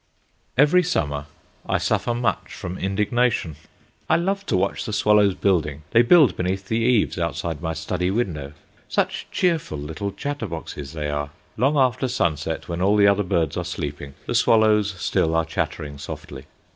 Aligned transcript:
Every 0.57 0.81
summer 0.81 1.27
I 1.69 1.77
suffer 1.77 2.15
much 2.15 2.55
from 2.55 2.79
indignation. 2.79 3.55
I 4.09 4.15
love 4.15 4.47
to 4.47 4.57
watch 4.57 4.83
the 4.85 4.93
swallows 4.93 5.35
building. 5.35 5.83
They 5.91 6.01
build 6.01 6.35
beneath 6.35 6.67
the 6.67 6.79
eaves 6.79 7.19
outside 7.19 7.61
my 7.61 7.73
study 7.75 8.09
window. 8.09 8.53
Such 8.89 9.27
cheerful 9.29 9.77
little 9.77 10.11
chatter 10.11 10.47
boxes 10.47 10.93
they 10.93 11.11
are. 11.11 11.29
Long 11.55 11.77
after 11.77 12.07
sunset, 12.07 12.67
when 12.67 12.81
all 12.81 12.95
the 12.95 13.05
other 13.05 13.21
birds 13.21 13.55
are 13.57 13.63
sleeping, 13.63 14.15
the 14.25 14.33
swallows 14.33 14.95
still 14.99 15.35
are 15.35 15.45
chattering 15.45 15.99
softly. 15.99 16.45